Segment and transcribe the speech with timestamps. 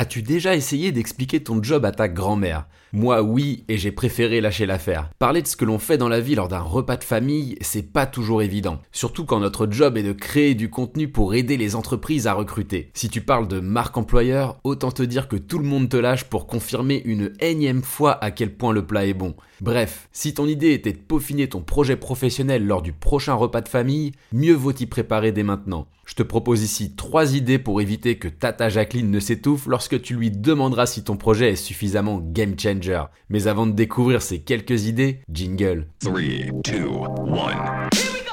[0.00, 2.68] As-tu déjà essayé d'expliquer ton job à ta grand-mère?
[2.92, 5.10] Moi oui, et j'ai préféré lâcher l'affaire.
[5.18, 7.92] Parler de ce que l'on fait dans la vie lors d'un repas de famille, c'est
[7.92, 8.80] pas toujours évident.
[8.92, 12.92] Surtout quand notre job est de créer du contenu pour aider les entreprises à recruter.
[12.94, 16.22] Si tu parles de marque employeur, autant te dire que tout le monde te lâche
[16.22, 19.34] pour confirmer une énième fois à quel point le plat est bon.
[19.60, 23.68] Bref, si ton idée était de peaufiner ton projet professionnel lors du prochain repas de
[23.68, 25.88] famille, mieux vaut t'y préparer dès maintenant.
[26.08, 30.14] Je te propose ici trois idées pour éviter que Tata Jacqueline ne s'étouffe lorsque tu
[30.14, 33.02] lui demanderas si ton projet est suffisamment game changer.
[33.28, 35.88] Mais avant de découvrir ces quelques idées, jingle.
[36.00, 36.86] 3, 2,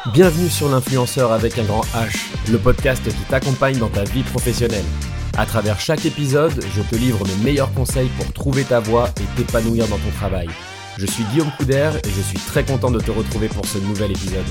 [0.07, 0.11] 1.
[0.13, 4.85] Bienvenue sur l'influenceur avec un grand H, le podcast qui t'accompagne dans ta vie professionnelle.
[5.37, 9.35] À travers chaque épisode, je te livre mes meilleurs conseils pour trouver ta voie et
[9.35, 10.47] t'épanouir dans ton travail.
[10.97, 14.11] Je suis Guillaume Couder et je suis très content de te retrouver pour ce nouvel
[14.11, 14.45] épisode.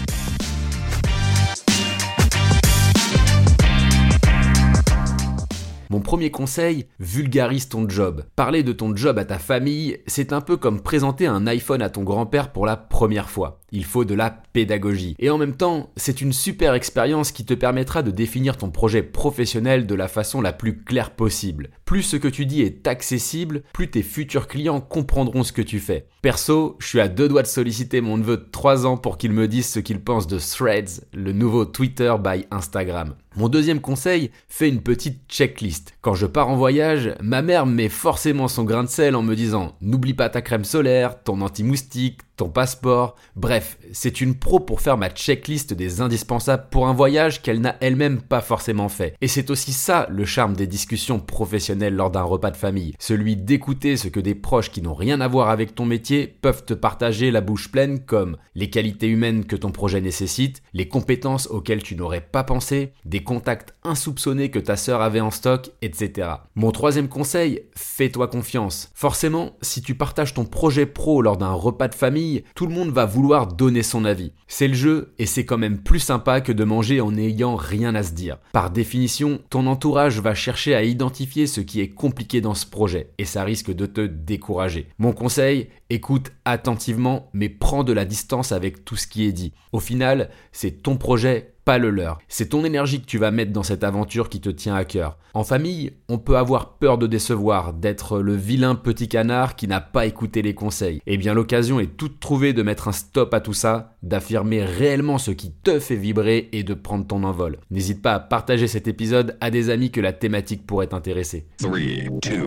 [5.94, 8.24] Mon premier conseil, vulgarise ton job.
[8.34, 11.88] Parler de ton job à ta famille, c'est un peu comme présenter un iPhone à
[11.88, 13.60] ton grand-père pour la première fois.
[13.70, 15.14] Il faut de la pédagogie.
[15.20, 19.04] Et en même temps, c'est une super expérience qui te permettra de définir ton projet
[19.04, 21.70] professionnel de la façon la plus claire possible.
[21.84, 25.78] Plus ce que tu dis est accessible, plus tes futurs clients comprendront ce que tu
[25.78, 26.08] fais.
[26.22, 29.30] Perso, je suis à deux doigts de solliciter mon neveu de 3 ans pour qu'il
[29.30, 33.14] me dise ce qu'il pense de Threads, le nouveau Twitter by Instagram.
[33.36, 35.94] Mon deuxième conseil, fais une petite checklist.
[36.02, 39.34] Quand je pars en voyage, ma mère met forcément son grain de sel en me
[39.34, 43.16] disant n'oublie pas ta crème solaire, ton anti-moustique, ton passeport.
[43.36, 47.76] Bref, c'est une pro pour faire ma checklist des indispensables pour un voyage qu'elle n'a
[47.80, 49.14] elle-même pas forcément fait.
[49.20, 52.94] Et c'est aussi ça le charme des discussions professionnelles lors d'un repas de famille.
[52.98, 56.64] Celui d'écouter ce que des proches qui n'ont rien à voir avec ton métier peuvent
[56.64, 61.48] te partager la bouche pleine comme les qualités humaines que ton projet nécessite, les compétences
[61.48, 66.28] auxquelles tu n'aurais pas pensé, des contacts insoupçonnés que ta sœur avait en stock, etc.
[66.54, 68.90] Mon troisième conseil, fais-toi confiance.
[68.94, 72.23] Forcément, si tu partages ton projet pro lors d'un repas de famille,
[72.54, 74.32] tout le monde va vouloir donner son avis.
[74.46, 77.94] C'est le jeu et c'est quand même plus sympa que de manger en n'ayant rien
[77.94, 78.38] à se dire.
[78.52, 83.10] Par définition, ton entourage va chercher à identifier ce qui est compliqué dans ce projet
[83.18, 84.88] et ça risque de te décourager.
[84.98, 89.52] Mon conseil, écoute attentivement mais prends de la distance avec tout ce qui est dit.
[89.72, 92.18] Au final, c'est ton projet pas le leur.
[92.28, 95.18] C'est ton énergie que tu vas mettre dans cette aventure qui te tient à cœur.
[95.32, 99.80] En famille, on peut avoir peur de décevoir, d'être le vilain petit canard qui n'a
[99.80, 101.00] pas écouté les conseils.
[101.06, 105.18] Eh bien l'occasion est toute trouvée de mettre un stop à tout ça, d'affirmer réellement
[105.18, 107.58] ce qui te fait vibrer et de prendre ton envol.
[107.70, 111.46] N'hésite pas à partager cet épisode à des amis que la thématique pourrait intéresser.
[111.58, 111.78] 3,
[112.22, 112.44] 2,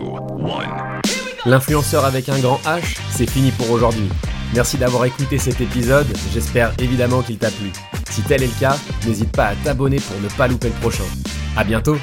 [1.44, 1.48] 1.
[1.48, 4.08] L'influenceur avec un grand H, c'est fini pour aujourd'hui.
[4.54, 7.70] Merci d'avoir écouté cet épisode, j'espère évidemment qu'il t'a plu.
[8.18, 11.04] Si tel est le cas, n'hésite pas à t'abonner pour ne pas louper le prochain.
[11.56, 11.96] A bientôt